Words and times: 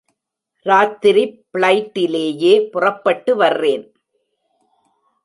ராத்திரி 0.65 1.23
ப்ளைட்டிலேயே 1.53 2.53
புறப்பட்டு 2.69 3.35
வர்றேன். 3.35 3.85